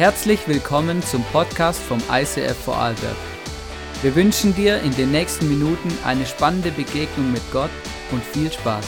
[0.00, 3.16] Herzlich willkommen zum Podcast vom ICF Vorarlberg.
[4.00, 7.68] Wir wünschen dir in den nächsten Minuten eine spannende Begegnung mit Gott
[8.10, 8.86] und viel Spaß.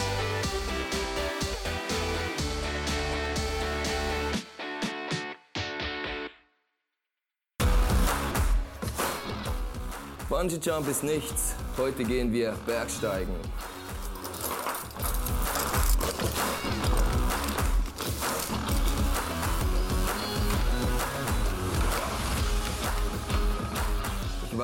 [10.30, 11.54] Bungee Jump ist nichts.
[11.76, 13.34] Heute gehen wir Bergsteigen.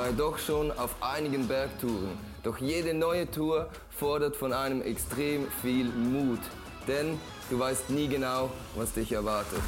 [0.09, 2.17] War doch schon auf einigen Bergtouren.
[2.43, 6.39] Doch jede neue Tour fordert von einem extrem viel Mut.
[6.87, 9.61] Denn du weißt nie genau, was dich erwartet.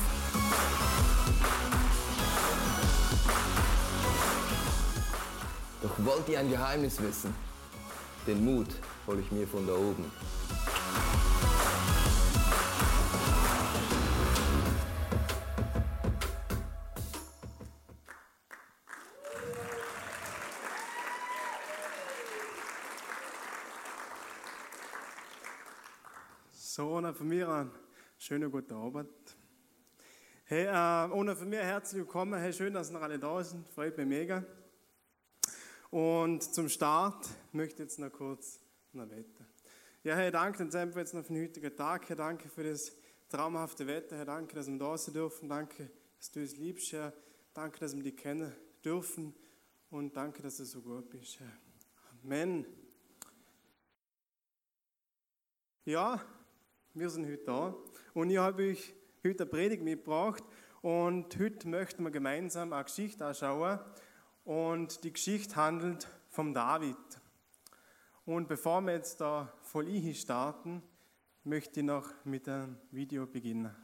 [5.83, 7.35] Doch wollt ihr ein Geheimnis wissen?
[8.27, 8.69] Den Mut
[9.07, 10.11] hole ich mir von da oben.
[27.11, 27.73] Und von mir einen
[28.19, 29.11] schönen guten Abend.
[30.45, 32.39] Hey, äh, und von mir herzlich willkommen.
[32.39, 33.67] Hey, schön, dass ihr alle da sind.
[33.71, 34.45] Freut mich mega.
[35.91, 38.61] Und zum Start möchte ich jetzt noch kurz
[38.93, 39.45] noch beten.
[40.05, 42.09] Ja, Herr, danke uns jetzt noch für den heutigen Tag.
[42.09, 42.93] Herr, danke für das
[43.29, 44.17] traumhafte Wetter.
[44.17, 45.49] Herr, danke, dass wir da sein dürfen.
[45.49, 47.13] Danke, dass du es liebst, Herr.
[47.55, 49.35] Danke, dass wir dich kennen dürfen.
[49.91, 51.59] Und danke, dass du so gut bist, Herr.
[52.23, 52.67] Amen.
[55.85, 56.25] Ja,
[56.95, 57.75] wir sind heute da.
[58.15, 60.43] Und ich habe euch heute eine Predigt mitgebracht.
[60.83, 63.79] Und heute möchten wir gemeinsam eine Geschichte anschauen.
[64.45, 66.97] Und die Geschichte handelt vom David.
[68.25, 70.83] Und bevor wir jetzt da voll starten,
[71.45, 73.75] möchte ich noch mit einem Video beginnen.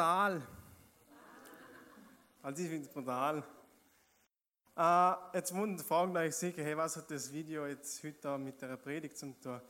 [0.00, 0.40] Brutal.
[2.42, 3.44] Also ich finde es brutal.
[4.74, 8.78] Äh, jetzt wundern fragen euch sicher, hey, was hat das Video jetzt heute mit der
[8.78, 9.60] Predigt zu tun?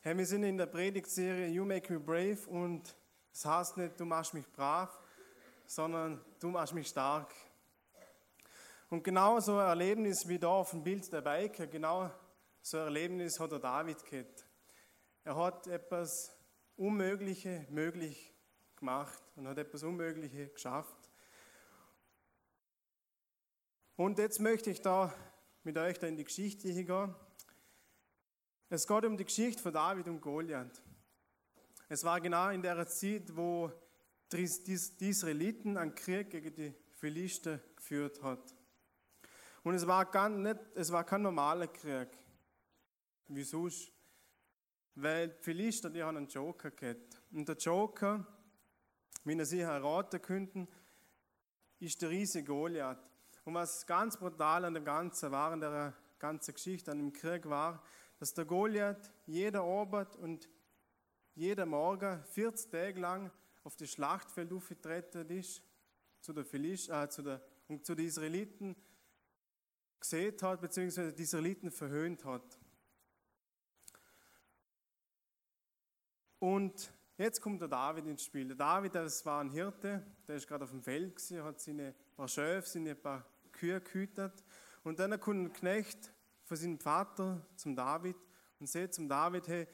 [0.00, 2.94] Hey, wir sind in der Predigtserie You Make Me Brave und
[3.32, 4.96] das heißt nicht, du machst mich brav,
[5.66, 7.34] sondern du machst mich stark.
[8.90, 12.08] Und genau so ein Erlebnis wie da auf dem Bild der Biker, genau
[12.62, 14.46] so ein Erlebnis hat der David gehabt.
[15.24, 16.30] Er hat etwas
[16.76, 18.32] Unmögliche möglich
[18.80, 21.10] gemacht und hat etwas Unmögliche geschafft.
[23.96, 25.14] Und jetzt möchte ich da
[25.62, 27.14] mit euch da in die Geschichte gehen.
[28.70, 30.82] Es geht um die Geschichte von David und Goliath.
[31.88, 33.70] Es war genau in der Zeit, wo
[34.32, 34.44] die
[35.08, 38.54] Israeliten einen Krieg gegen die Philister geführt hat.
[39.62, 42.08] Und es war, gar nicht, es war kein normaler Krieg,
[43.28, 43.92] wie sonst.
[44.94, 47.20] Weil die Philister, die haben einen Joker gehabt.
[47.32, 48.26] Und der Joker,
[49.24, 50.68] wie er sich erraten könnten,
[51.78, 52.98] ist der riesige Goliath.
[53.44, 57.48] Und was ganz brutal an dem Ganzen war, an der ganzen Geschichte, an dem Krieg
[57.48, 57.82] war,
[58.18, 60.48] dass der Goliath jeder Abend und
[61.34, 63.30] jeder Morgen 40 Tage lang
[63.64, 65.62] auf das Schlachtfeld aufgetreten ist,
[66.20, 67.08] zu Philisch, äh,
[67.68, 68.76] und zu den Israeliten
[69.98, 72.58] gesehen hat, beziehungsweise die Israeliten verhöhnt hat.
[76.38, 76.92] Und
[77.24, 78.48] jetzt kommt der David ins Spiel.
[78.48, 81.94] Der David, das war ein Hirte, der ist gerade auf dem Feld gewesen, hat seine
[82.16, 84.44] paar Schöfe, seine paar Kühe gehütet.
[84.82, 86.12] Und dann kommt ein Knecht
[86.44, 88.16] von seinem Vater zum David
[88.58, 89.68] und sagt zum David, hey,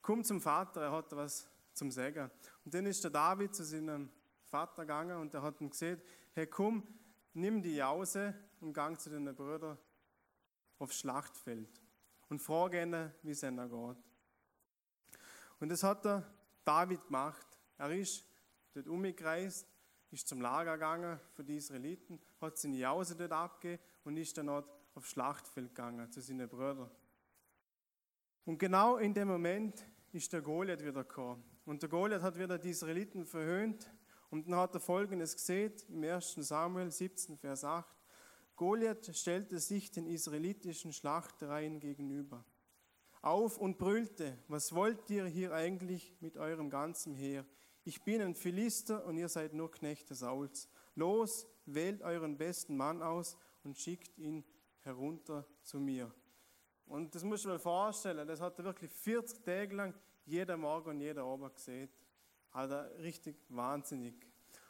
[0.00, 2.30] komm zum Vater, er hat was zum Sagen.
[2.64, 4.10] Und dann ist der David zu seinem
[4.44, 6.02] Vater gegangen und er hat ihm gesagt,
[6.32, 6.86] hey, komm,
[7.34, 9.78] nimm die Jause und gang zu den Brüdern
[10.78, 11.80] aufs Schlachtfeld
[12.28, 13.96] und frage ihnen, wie es ihnen geht.
[15.60, 16.26] Und das hat der
[16.64, 17.46] David gemacht.
[17.78, 18.24] Er ist
[18.74, 19.66] dort umgereist
[20.12, 24.46] ist zum Lager gegangen für die Israeliten, hat seine Jause dort abgegeben und ist dann
[24.46, 26.90] dort aufs Schlachtfeld gegangen zu seinen Brüdern.
[28.44, 31.42] Und genau in dem Moment ist der Goliath wieder gekommen.
[31.64, 33.90] Und der Goliath hat wieder die Israeliten verhöhnt
[34.30, 36.34] und dann hat er folgendes gesehen im 1.
[36.34, 37.88] Samuel 17, Vers 8.
[38.56, 42.44] Goliath stellte sich den israelitischen Schlachtereien gegenüber
[43.22, 47.46] auf und brüllte, was wollt ihr hier eigentlich mit eurem ganzen Heer?
[47.84, 50.68] ich bin ein Philister und ihr seid nur Knechte Sauls.
[50.94, 54.44] Los, wählt euren besten Mann aus und schickt ihn
[54.80, 56.12] herunter zu mir.
[56.86, 59.94] Und das muss man mal vorstellen, das hat er wirklich 40 Tage lang
[60.24, 61.88] jeder Morgen und jeder Abend gesehen.
[62.50, 64.14] Also richtig wahnsinnig.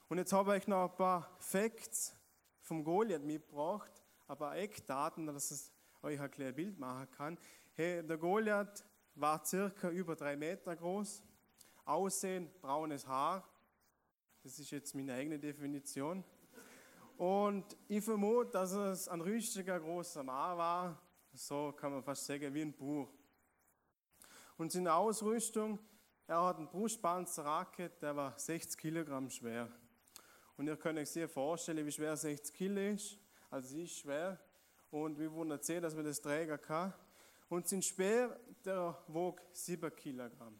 [0.08, 2.14] Und jetzt habe ich noch ein paar Facts
[2.60, 3.90] vom Goliath mitgebracht,
[4.28, 5.72] ein paar Eckdaten, dass es
[6.02, 7.38] euch ein kleines Bild machen kann.
[7.74, 8.84] Hey, der Goliath
[9.14, 11.22] war circa über drei Meter groß,
[11.86, 13.48] Aussehen, braunes Haar.
[14.42, 16.22] Das ist jetzt meine eigene Definition.
[17.16, 21.02] Und ich vermute, dass es ein rüstiger großer Mann war.
[21.32, 23.08] So kann man fast sagen, wie ein Buch.
[24.58, 25.78] Und seine Ausrüstung,
[26.26, 29.66] er hat einen Brustpanzerracke, der war 60 Kilogramm schwer.
[30.58, 33.18] Und ihr könnt euch sehr vorstellen, wie schwer 60 Kilo ist.
[33.48, 34.38] Also sie ist schwer.
[34.90, 36.92] Und wir wurden erzählt, dass man das trägen kann.
[37.52, 40.58] Und sein Speer, der wog 7 Kilogramm.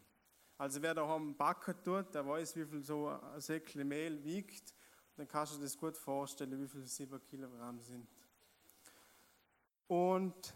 [0.59, 4.75] Also wer da am Backen tut, der weiß, wie viel so ein Säckchen Mehl wiegt.
[5.15, 8.07] Dann kannst du dir das gut vorstellen, wie viel 7 Kilogramm sind.
[9.87, 10.53] Und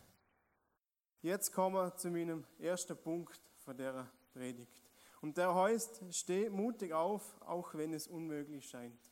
[1.23, 4.83] jetzt kommen wir zu meinem ersten Punkt von der Predigt.
[5.21, 9.09] Und der heißt, steh mutig auf, auch wenn es unmöglich scheint.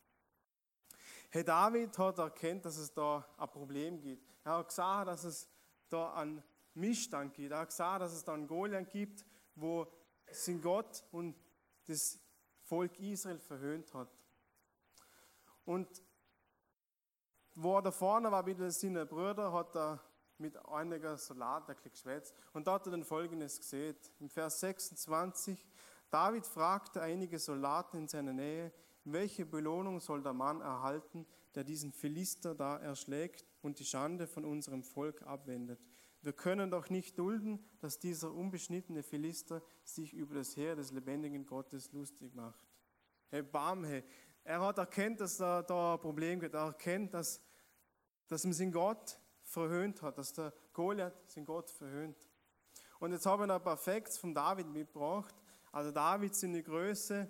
[1.31, 4.31] Herr David hat erkannt, dass es da ein Problem gibt.
[4.43, 5.50] Er hat gesagt, dass es
[5.89, 6.43] da einen
[6.75, 7.51] Missstand gibt.
[7.51, 9.88] Er hat gesagt, dass es da einen Goliath gibt, wo
[10.32, 11.36] sind Gott und
[11.86, 12.20] das
[12.63, 14.15] Volk Israel verhöhnt hat.
[15.63, 16.01] Und
[17.55, 20.01] wo er da vorne war mit seinen Brüdern, hat er
[20.38, 22.36] mit einiger Salat ein geschwätzt.
[22.53, 23.96] Und da hat er dann Folgendes gesehen.
[24.20, 25.65] Im Vers 26,
[26.10, 28.72] David fragte einige Soldaten in seiner Nähe,
[29.05, 34.44] welche Belohnung soll der Mann erhalten, der diesen Philister da erschlägt und die Schande von
[34.44, 35.79] unserem Volk abwendet?
[36.25, 41.46] Wir können doch nicht dulden, dass dieser unbeschnittene Philister sich über das Heer des lebendigen
[41.46, 42.60] Gottes lustig macht.
[43.29, 44.03] Hey, Bam, hey.
[44.44, 46.55] Er hat erkannt, dass da, da ein Problem gibt.
[46.55, 47.39] Er erkennt, dass,
[48.27, 52.17] dass man seinen Gott verhöhnt hat, dass der Goliath seinen Gott verhöhnt.
[53.00, 55.36] Und jetzt habe ich noch ein paar Facts von David mitgebracht.
[55.72, 57.29] Also David seine Größe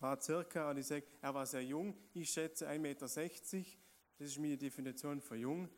[0.00, 1.96] war circa, und ich sage, er war sehr jung.
[2.12, 3.06] Ich schätze 1,60 Meter.
[4.18, 5.68] Das ist meine Definition für jung.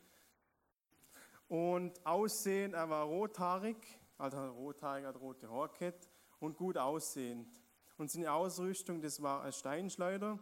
[1.47, 3.77] Und Aussehen, er war rothaarig,
[4.17, 5.93] also rothaarig, hat rote Haare
[6.39, 7.61] und gut aussehend.
[7.97, 10.39] Und seine Ausrüstung, das war ein Steinschleuder,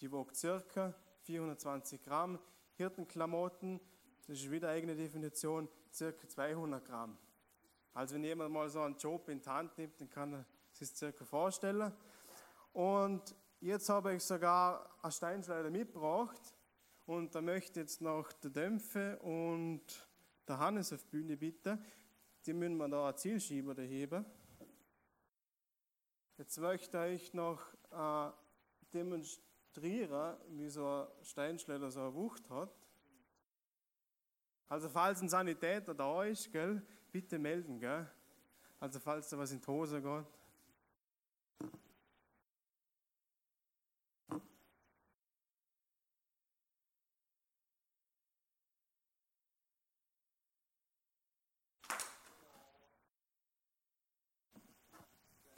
[0.00, 2.38] die wog circa 420 Gramm.
[2.74, 3.80] Hirtenklamotten,
[4.26, 7.16] das ist wieder eigene Definition, circa 200 Gramm.
[7.94, 10.90] Also wenn jemand mal so einen Job in die Hand nimmt, dann kann er sich
[10.90, 11.92] das circa vorstellen.
[12.72, 16.54] Und jetzt habe ich sogar einen Steinschleuder mitgebracht
[17.06, 19.82] und da möchte jetzt noch der Dämpfe und
[20.50, 21.82] der Hannes auf die Bühne bitten.
[22.44, 24.24] Die müssen wir da einen Zielschieber heben.
[26.36, 28.30] Jetzt möchte ich noch äh,
[28.92, 32.74] demonstrieren, wie so ein Steinschleuder so eine Wucht hat.
[34.68, 37.78] Also falls ein Sanitäter da ist, gell, bitte melden.
[37.78, 38.10] Gell?
[38.78, 40.39] Also falls da was in die Hose geht.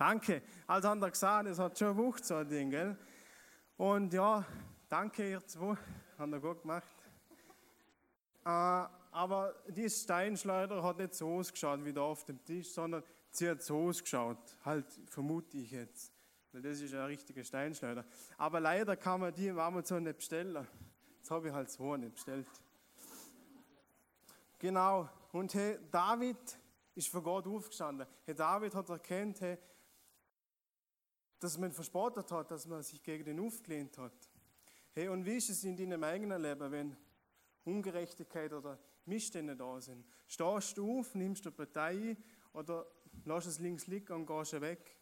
[0.03, 0.43] Danke.
[0.67, 2.99] Also haben wir gesagt, es hat schon Wucht, so ein Ding, gell?
[3.77, 4.45] Und ja,
[4.89, 5.77] danke ihr zwei,
[6.19, 6.93] haben ihr gut gemacht.
[8.45, 13.49] Äh, aber dieses Steinschleuder hat nicht so ausgeschaut wie da auf dem Tisch, sondern sie
[13.49, 16.13] hat so ausgeschaut, halt vermute ich jetzt.
[16.51, 18.05] Weil das ist ein richtiger Steinschleuder.
[18.39, 20.67] Aber leider kann man die im Amazon nicht bestellen.
[21.21, 22.49] Das habe ich halt so nicht bestellt.
[24.59, 25.09] Genau.
[25.31, 26.59] Und hey, David
[26.97, 28.05] ist vor Gott aufgestanden.
[28.25, 29.59] Hey, David hat erkannt, hey,
[31.43, 34.31] dass man verspottet hat, dass man sich gegen den aufgelehnt hat.
[34.93, 36.97] Hey, und wie ist es in deinem eigenen Leben, wenn
[37.65, 40.07] Ungerechtigkeit oder Missstände da sind?
[40.29, 42.17] Stehst du auf, nimmst du Partei
[42.53, 42.87] oder
[43.25, 44.97] lässt es links liegen und gehst weg?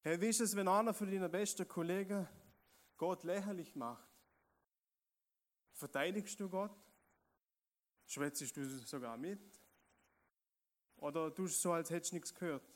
[0.00, 2.26] Hey, wie ist es, wenn einer von deinen besten Kollegen
[2.96, 4.08] Gott lächerlich macht?
[5.72, 6.76] Verteidigst du Gott?
[8.06, 9.60] Schwätzest du sogar mit?
[10.96, 12.75] Oder tust du so, als hättest du nichts gehört?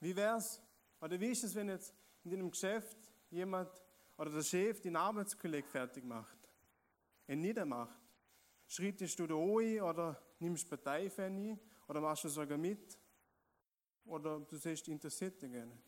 [0.00, 0.60] Wie wär's?
[1.00, 2.96] Oder wie ist es, wenn jetzt in deinem Geschäft
[3.30, 3.70] jemand
[4.16, 6.38] oder der Chef den Arbeitskollegen fertig macht,
[7.26, 8.00] ihn niedermacht?
[8.66, 12.98] Schrittest du da ein oder nimmst Partei für ihn oder machst du sogar mit?
[14.04, 15.82] Oder du siehst, interessiert dich gar nicht.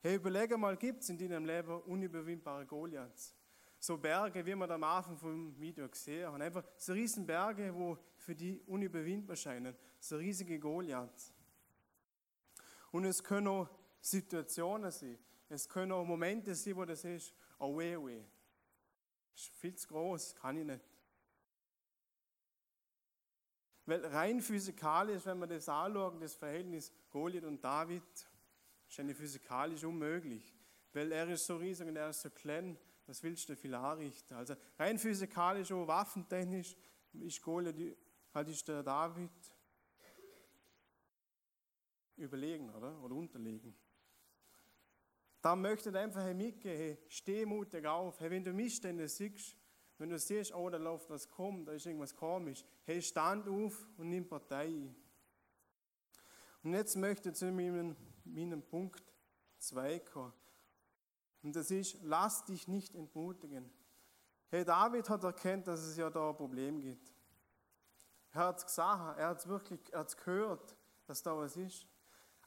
[0.00, 3.34] Hey, überlege mal, gibt es in deinem Leben unüberwindbare Goliaths?
[3.78, 6.40] So Berge, wie man am Anfang vom Video gesehen haben.
[6.40, 9.74] Einfach so riesen Berge, wo für die unüberwindbar scheinen.
[10.00, 11.33] So riesige Goliaths.
[12.94, 13.68] Und es können auch
[14.00, 15.18] Situationen sein.
[15.48, 18.22] Es können auch Momente sein, wo du siehst, oh weh, weh.
[19.32, 20.84] Das ist viel zu groß, kann ich nicht.
[23.84, 28.04] Weil rein physikalisch, wenn wir das anschauen, das Verhältnis Goliath und David,
[28.88, 30.54] ist eine physikalisch unmöglich.
[30.92, 34.36] Weil er ist so riesig und er ist so klein, was willst du viel anrichten?
[34.36, 36.76] Also rein physikalisch und waffentechnisch
[37.12, 37.96] ist Goliath,
[38.32, 39.32] halt ist der David
[42.16, 43.74] überlegen oder, oder unterlegen.
[45.40, 48.18] Da möchte ich einfach mitgehen, hey, steh mutig auf.
[48.20, 49.56] Hey, wenn du Missstände siehst,
[49.98, 53.86] wenn du siehst, oh, da läuft was kommt, da ist irgendwas komisch, hey, stand auf
[53.96, 54.94] und nimm Partei
[56.62, 57.94] Und jetzt möchte ich zu meinem,
[58.24, 59.02] meinem Punkt
[59.58, 60.32] 2 kommen.
[61.42, 63.70] Und das ist, lass dich nicht entmutigen.
[64.48, 67.12] Hey, David hat erkannt, dass es ja da ein Problem gibt.
[68.30, 71.86] Er hat es gesagt, er hat es wirklich er hat's gehört, dass da was ist.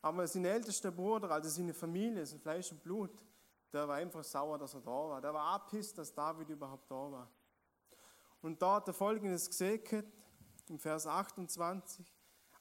[0.08, 3.26] Aber sein ältester Bruder, also seine Familie, sein Fleisch und Blut,
[3.74, 5.22] der war einfach sauer, dass er da war.
[5.22, 7.30] Der war abpisst, dass David überhaupt da war.
[8.42, 10.08] Und da hat er folgendes gesegnet,
[10.70, 12.06] im Vers 28,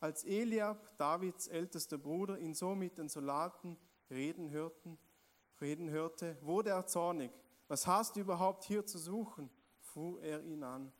[0.01, 3.79] als Eliab, Davids ältester Bruder, ihn so mit den Soldaten
[4.11, 4.99] reden, hörten,
[5.61, 7.31] reden hörte, wurde er zornig.
[7.69, 9.51] Was hast du überhaupt hier zu suchen?
[9.81, 10.93] fuhr er ihn an.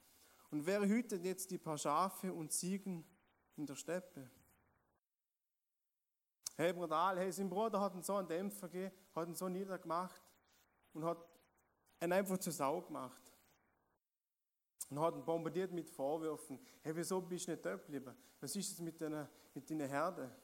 [0.51, 3.05] Und wer hütet jetzt die paar Schafe und Ziegen
[3.57, 4.31] in der Steppe?
[6.59, 7.19] Hey, brutal.
[7.19, 10.23] Hey, sein Bruder hat ihn so einen Dämpfer gegeben, hat ihn so niedergemacht
[10.95, 11.19] und hat
[12.03, 13.23] ihn einfach zur Sau gemacht.
[14.89, 16.59] Und hat ihn bombardiert mit Vorwürfen.
[16.83, 18.17] Hey, wieso bist du nicht dort geblieben?
[18.41, 20.35] Was ist es mit deiner, mit deiner Herde?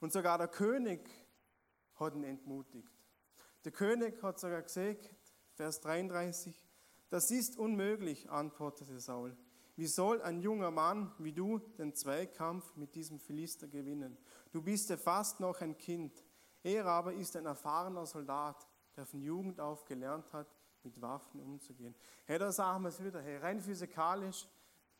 [0.00, 1.08] Und sogar der König
[1.94, 2.90] hat ihn entmutigt.
[3.64, 5.14] Der König hat sogar gesagt,
[5.52, 6.68] Vers 33,
[7.10, 9.36] das ist unmöglich, antwortete Saul.
[9.80, 14.18] Wie soll ein junger Mann wie du den Zweikampf mit diesem Philister gewinnen?
[14.52, 16.22] Du bist ja fast noch ein Kind.
[16.62, 21.94] Er aber ist ein erfahrener Soldat, der von Jugend auf gelernt hat, mit Waffen umzugehen.
[22.26, 23.22] Hey, da sagen wir es wieder.
[23.22, 24.46] Hey, rein physikalisch,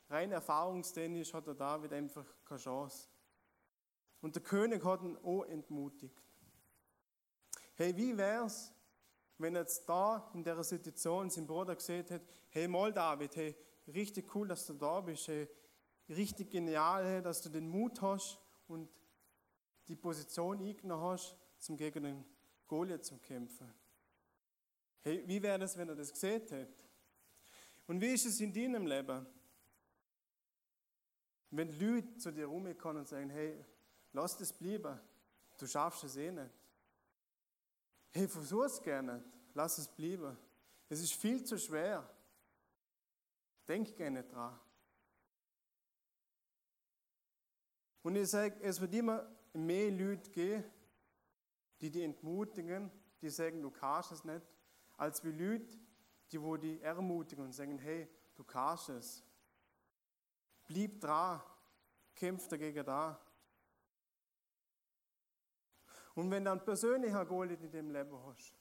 [0.08, 3.10] rein erfahrungstechnisch hat der David einfach keine Chance.
[4.22, 6.24] Und der König hat ihn auch entmutigt.
[7.74, 8.72] Hey, wie wär's,
[9.36, 13.54] wenn jetzt da in der Situation sein Bruder gesagt hätte, hey, mal David, hey,
[13.94, 15.28] richtig cool, dass du da bist.
[15.28, 15.48] Hey.
[16.08, 18.88] Richtig genial, dass du den Mut hast und
[19.86, 22.24] die Position eingenommen hast, zum gegen den
[22.66, 23.72] Goliath zum Kämpfen.
[25.02, 26.68] Hey, wie wäre das, wenn er das gesehen hätte?
[27.86, 29.26] Und wie ist es in deinem Leben?
[31.50, 33.64] Wenn Leute zu dir rumkommen und sagen, hey,
[34.12, 35.00] lass das bleiben,
[35.58, 36.50] du schaffst es eh nicht.
[38.12, 40.36] Hey, versuch's gerne, lass es bleiben.
[40.88, 42.08] Es ist viel zu schwer.
[43.66, 44.58] Denk gerne dran.
[48.02, 50.64] Und ich sage, es wird immer mehr Leute geben,
[51.80, 52.90] die die entmutigen,
[53.20, 54.42] die sagen, du kannst es nicht,
[54.96, 55.78] als wie Leute,
[56.30, 59.24] die wo die ermutigen und sagen, hey, du kannst es.
[60.66, 61.42] Blieb dran,
[62.14, 63.20] kämpf dagegen da.
[66.14, 68.54] Und wenn du einen persönlichen Goal in dem Leben hast,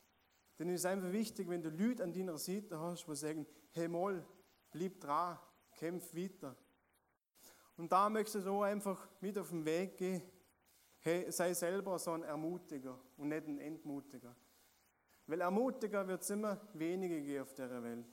[0.57, 3.87] dann ist es einfach wichtig, wenn du Leute an deiner Seite hast, die sagen, hey
[3.87, 4.25] Moll,
[4.71, 5.37] bleib dran,
[5.75, 6.55] kämpf weiter.
[7.77, 10.21] Und da möchtest du auch einfach mit auf den Weg gehen,
[10.99, 14.35] hey, sei selber so ein Ermutiger und nicht ein Entmutiger.
[15.27, 18.05] Weil Ermutiger wird es immer weniger geben auf der Welt.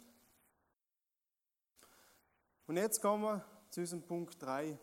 [2.66, 4.78] Und jetzt kommen wir zu diesem Punkt 3.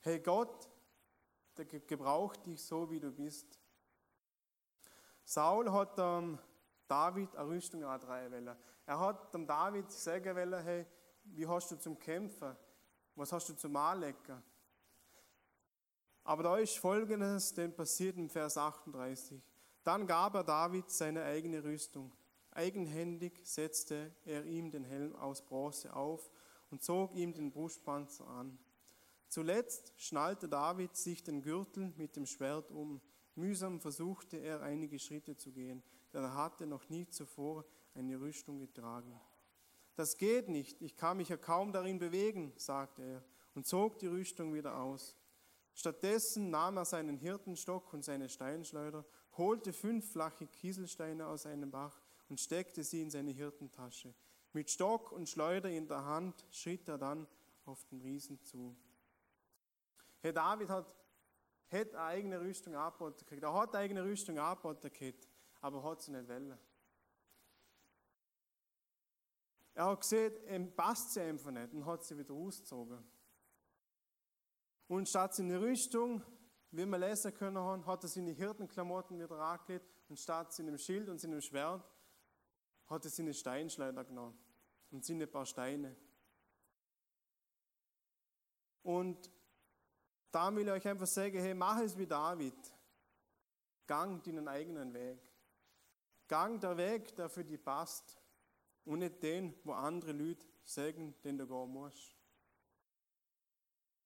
[0.00, 0.68] Hey Gott,
[1.56, 3.58] der gebraucht dich so, wie du bist.
[5.24, 6.38] Saul hat ähm,
[6.88, 8.56] David eine Rüstung antragen wollen.
[8.86, 10.86] Er hat dem David sagen wollen, hey,
[11.24, 12.56] wie hast du zum Kämpfen?
[13.14, 14.42] Was hast du zum Anlecken?
[16.24, 19.40] Aber da ist Folgendes denn passiert im Vers 38.
[19.82, 22.12] Dann gab er David seine eigene Rüstung.
[22.50, 26.30] Eigenhändig setzte er ihm den Helm aus Bronze auf
[26.70, 28.58] und zog ihm den Brustpanzer an.
[29.28, 33.00] Zuletzt schnallte David sich den Gürtel mit dem Schwert um.
[33.34, 35.82] Mühsam versuchte er einige Schritte zu gehen,
[36.14, 39.20] denn er hatte noch nie zuvor eine Rüstung getragen.
[39.96, 44.06] Das geht nicht, ich kann mich ja kaum darin bewegen, sagte er und zog die
[44.06, 45.16] Rüstung wieder aus.
[45.74, 49.04] Stattdessen nahm er seinen Hirtenstock und seine Steinschleuder,
[49.36, 54.14] holte fünf flache Kieselsteine aus einem Bach und steckte sie in seine Hirtentasche.
[54.52, 57.26] Mit Stock und Schleuder in der Hand schritt er dann
[57.64, 58.76] auf den Riesen zu.
[60.20, 60.94] Herr David hat,
[61.70, 63.24] hat eine eigene Rüstung angeboten.
[63.28, 64.92] Er hat eine eigene Rüstung angeboten
[65.64, 66.58] aber hat sie nicht wollen.
[69.72, 73.02] Er hat gesehen, ihm passt sie einfach nicht und hat sie wieder ausgezogen.
[74.88, 76.22] Und statt seine Rüstung,
[76.70, 81.18] wie wir lesen können hat er seine Hirtenklamotten wieder angelegt und statt seinem Schild und
[81.18, 81.90] seinem Schwert
[82.86, 84.38] hat er seine Steinschleuder genommen
[84.90, 85.96] und seine paar Steine.
[88.82, 89.30] Und
[90.30, 92.54] da will ich euch einfach sagen, hey, mach es wie David.
[93.86, 95.33] Gang deinen eigenen Weg.
[96.28, 98.20] Gang der Weg, der für dich passt.
[98.84, 102.16] Und nicht den, wo andere Leute sagen, den du gehen musst.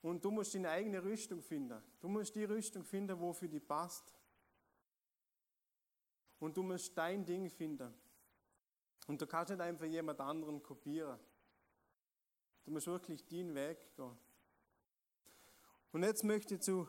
[0.03, 1.83] Und du musst deine eigene Rüstung finden.
[2.01, 4.15] Du musst die Rüstung finden, wo für dich passt.
[6.39, 7.93] Und du musst dein Ding finden.
[9.09, 11.19] Und du kannst nicht einfach jemand anderen kopieren.
[12.65, 14.17] Du musst wirklich deinen Weg gehen.
[15.91, 16.87] Und jetzt möchte ich zu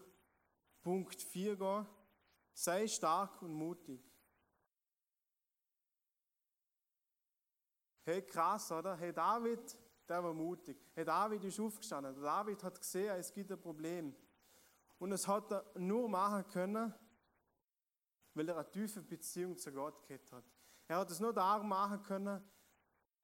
[0.82, 1.86] Punkt 4 gehen.
[2.54, 4.09] Sei stark und mutig.
[8.10, 8.96] Hey, krass, oder?
[8.98, 10.84] Hey, David, der war mutig.
[10.96, 12.20] Hey, David ist aufgestanden.
[12.20, 14.16] David hat gesehen, es gibt ein Problem.
[14.98, 16.92] Und das hat er nur machen können,
[18.34, 20.44] weil er eine tiefe Beziehung zu Gott gehabt hat.
[20.88, 22.44] Er hat es nur darum machen können,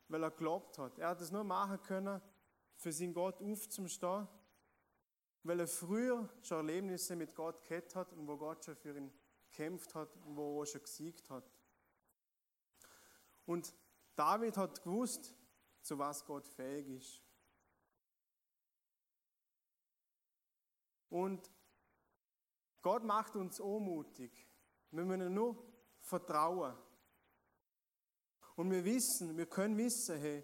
[0.08, 1.00] weil er geglaubt hat.
[1.00, 2.22] Er hat es nur machen können,
[2.76, 4.28] für seinen Gott aufzustehen
[5.42, 9.12] weil er früher schon Erlebnisse mit Gott gehabt hat und wo Gott schon für ihn
[9.50, 11.52] gekämpft hat und wo er schon gesiegt hat.
[13.48, 13.74] Und
[14.16, 15.34] David hat gewusst,
[15.82, 17.22] zu was Gott fähig ist.
[21.10, 21.50] Und
[22.82, 24.48] Gott macht uns unmutig.
[24.92, 25.64] Wir müssen nur
[26.00, 26.76] vertrauen.
[28.56, 30.44] Und wir wissen, wir können wissen, hey,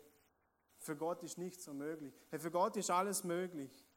[0.77, 2.13] für Gott ist nichts unmöglich.
[2.29, 3.87] Hey, für Gott ist alles möglich.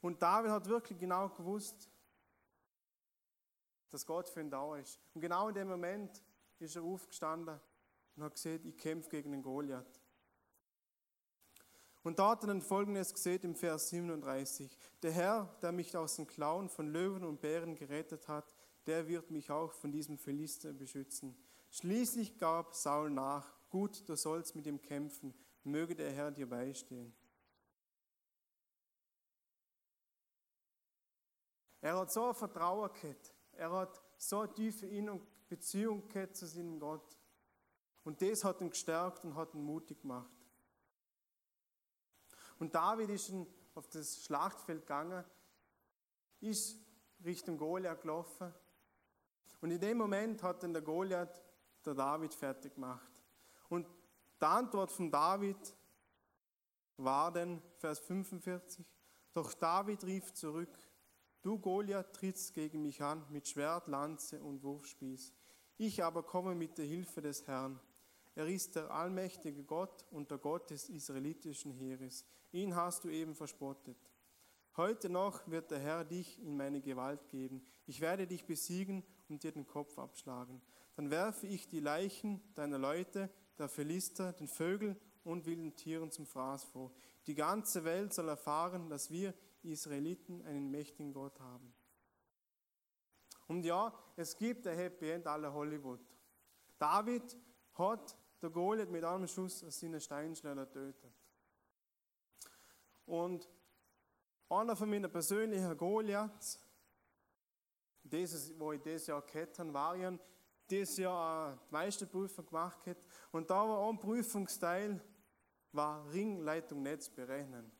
[0.00, 1.90] Und David hat wirklich genau gewusst,
[3.90, 5.00] dass Gott für ihn da ist.
[5.14, 6.22] Und genau in dem Moment
[6.58, 7.60] ist er aufgestanden
[8.16, 10.00] und hat gesehen, ich kämpfe gegen den Goliath.
[12.02, 14.76] Und da hat er dann Folgendes gesehen im Vers 37.
[15.02, 18.54] Der Herr, der mich aus den Klauen von Löwen und Bären gerettet hat,
[18.86, 21.36] der wird mich auch von diesem Philister beschützen.
[21.70, 27.14] Schließlich gab Saul nach, gut, du sollst mit ihm kämpfen, möge der Herr dir beistehen.
[31.80, 33.34] Er hat so ein Vertrauen gehabt.
[33.58, 37.18] Er hat so tiefe In- und Beziehung gehabt zu seinem Gott.
[38.04, 40.30] Und das hat ihn gestärkt und hat ihn mutig gemacht.
[42.60, 43.32] Und David ist
[43.74, 45.24] auf das Schlachtfeld gegangen,
[46.40, 46.78] ist
[47.24, 48.54] Richtung Goliath gelaufen.
[49.60, 51.42] Und in dem Moment hat dann der Goliath
[51.84, 53.10] der David fertig gemacht.
[53.68, 53.88] Und
[54.40, 55.74] die Antwort von David
[56.96, 58.86] war dann, Vers 45,
[59.32, 60.76] doch David rief zurück,
[61.42, 65.32] du Goliath trittst gegen mich an mit Schwert, Lanze und Wurfspieß.
[65.76, 67.78] Ich aber komme mit der Hilfe des Herrn.
[68.34, 72.24] Er ist der allmächtige Gott und der Gott des israelitischen Heeres.
[72.52, 73.96] Ihn hast du eben verspottet.
[74.76, 77.66] Heute noch wird der Herr dich in meine Gewalt geben.
[77.86, 80.62] Ich werde dich besiegen und dir den Kopf abschlagen.
[80.94, 86.26] Dann werfe ich die Leichen deiner Leute, der Philister, den Vögeln und wilden Tieren zum
[86.26, 86.92] Fraß vor.
[87.26, 89.34] Die ganze Welt soll erfahren, dass wir
[89.72, 91.74] Israeliten einen mächtigen Gott haben.
[93.46, 96.00] Und ja, es gibt ein Happy End aller Hollywood.
[96.78, 97.36] David
[97.74, 101.12] hat der Goliath mit einem Schuss aus seiner Steinschnelle tötet.
[103.06, 103.48] Und
[104.48, 106.60] einer von meinen persönlichen Goliaths,
[108.02, 110.18] dieses, wo ich dieses Jahr gehabt habe, war ja
[110.68, 112.98] dieses Jahr die Meisterprüfung gemacht hat.
[113.32, 115.02] Und da war ein Prüfungsteil,
[115.72, 117.72] war Ringleitung Netz berechnen.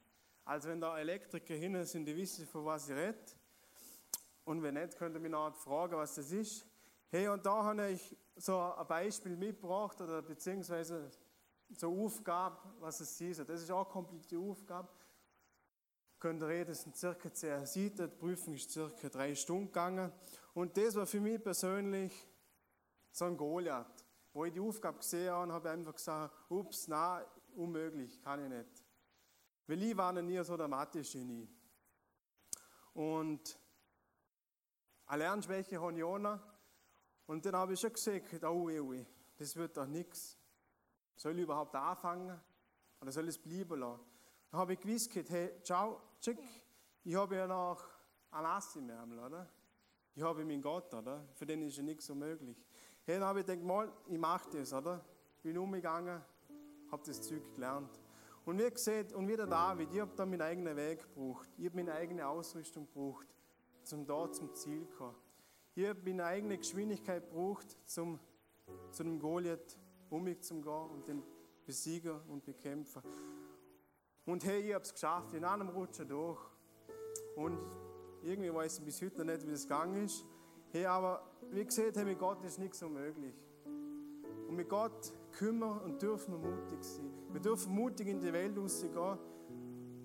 [0.48, 3.18] Also wenn da Elektriker hin sind, die wissen, von was ich rede.
[4.44, 6.66] Und wenn nicht, könnt ihr mich noch fragen, was das ist.
[7.10, 11.10] Hey, und da habe ich so ein Beispiel mitgebracht, oder beziehungsweise
[11.76, 13.46] so eine Aufgabe, was es ist.
[13.46, 14.88] Das ist auch eine komplizierte Aufgabe.
[16.18, 20.10] Könnt ihr reden, das sind circa 10 Seiten, die Prüfung ist circa drei Stunden gegangen.
[20.54, 22.26] Und das war für mich persönlich
[23.12, 24.02] so ein Goliath.
[24.32, 27.22] Wo ich die Aufgabe gesehen habe, habe ich einfach gesagt, ups, nein,
[27.54, 28.87] unmöglich, kann ich nicht.
[29.68, 31.46] Weil ich war noch nie so der Mathe-Genie.
[32.94, 33.58] Und
[35.06, 36.40] eine Lernschwäche habe ich auch noch.
[37.26, 40.38] Und dann habe ich schon gesagt, oh, oh, oh, das wird doch nichts.
[41.16, 42.40] Soll ich überhaupt anfangen?
[43.00, 44.00] Oder soll ich es bleiben lassen?
[44.50, 46.38] Dann habe ich gewusst, hey, ciao, tschick,
[47.04, 47.84] ich habe ja noch
[48.30, 49.48] ein Ass im Ärmel, oder?
[50.14, 51.28] Ich habe meinen Gott, oder?
[51.34, 52.56] Für den ist ja nichts so möglich.
[53.04, 55.04] Hey, dann habe ich gedacht, mal, ich mache das, oder?
[55.42, 56.22] Bin umgegangen,
[56.90, 58.00] habe das Zeug gelernt.
[58.48, 61.50] Und wie gesagt, und wie der David, ich habe da meinen eigenen Weg gebraucht.
[61.58, 63.26] Ich habe meine eigene Ausrüstung gebraucht,
[63.92, 65.16] um da zum Ziel zu kommen.
[65.74, 68.18] Ich habe meine eigene Geschwindigkeit gebraucht, um
[68.90, 69.76] zu dem Goliath
[70.08, 71.22] umzugehen und den
[71.66, 73.02] besiegen und bekämpfen.
[74.24, 76.40] Und hey, ich habe es geschafft, in einem Rutscher durch.
[77.36, 77.58] Und
[78.22, 80.24] irgendwie weiß ich bis heute noch nicht, wie das gegangen ist.
[80.70, 83.34] Hey, aber wie gesagt, hey, mit Gott ist nichts unmöglich.
[83.66, 87.10] Und mit Gott kümmern und dürfen wir mutig sein.
[87.30, 89.18] Wir dürfen mutig in die Welt rausgehen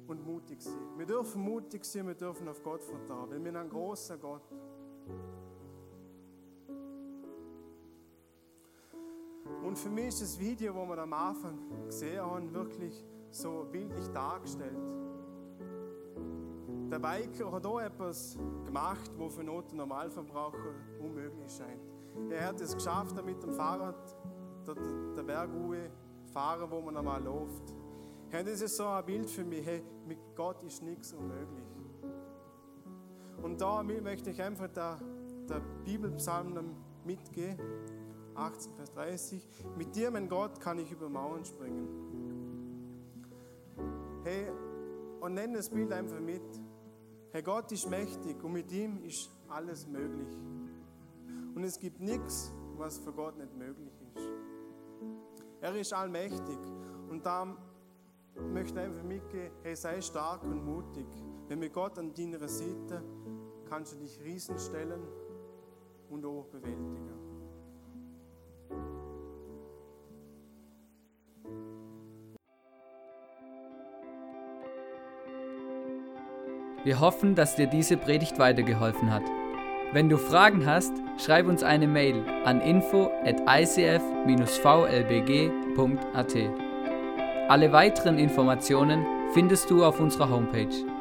[0.08, 0.78] und mutig sein.
[0.96, 4.44] Wir dürfen mutig sein, wir dürfen auf Gott vertrauen, weil wir haben einen großen Gott.
[9.64, 14.08] Und für mich ist das Video, das wir am Anfang gesehen haben, wirklich so bildlich
[14.10, 14.78] dargestellt.
[16.92, 21.82] Der Biker hat auch etwas gemacht, was für einen Normalverbraucher unmöglich scheint.
[22.30, 24.16] Er hat es geschafft, mit dem Fahrrad
[24.66, 25.90] der Bergruhe
[26.32, 27.74] fahren, wo man einmal läuft.
[28.30, 29.66] Hey, das ist so ein Bild für mich.
[29.66, 31.66] Hey, mit Gott ist nichts unmöglich.
[33.42, 35.00] Und da möchte ich einfach der,
[35.50, 37.60] der Bibelpsalm mitgehen.
[38.36, 39.48] 18, Vers 30.
[39.78, 41.88] Mit dir, mein Gott, kann ich über Mauern springen.
[44.24, 44.48] Hey,
[45.20, 46.42] und nenn das Bild einfach mit.
[47.32, 50.36] Hey, Gott ist mächtig und mit ihm ist alles möglich.
[51.56, 54.03] Und es gibt nichts, was für Gott nicht möglich ist.
[55.64, 56.58] Er ist allmächtig.
[57.10, 57.48] Und da
[58.52, 61.08] möchte ich einfach mitgehen, hey, sei stark und mutig.
[61.48, 63.02] Wenn mit Gott an deiner Seite
[63.70, 65.02] kannst du dich Riesen stellen
[66.10, 67.14] und auch bewältigen.
[76.84, 79.24] Wir hoffen, dass dir diese Predigt weitergeholfen hat.
[79.94, 80.92] Wenn du Fragen hast,
[81.24, 84.00] schreib uns eine Mail an info at icf-vlbg.at.
[87.48, 90.93] Alle weiteren Informationen findest du auf unserer Homepage.